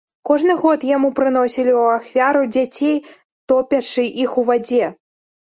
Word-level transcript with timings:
Кожны 0.27 0.53
год 0.61 0.85
яму 0.97 1.11
прыносілі 1.19 1.71
ў 1.73 1.99
ахвяру 1.99 2.41
дзяцей, 2.55 2.97
топячы 3.53 4.09
іх 4.27 4.35
у 4.43 4.49
вадзе. 4.51 4.91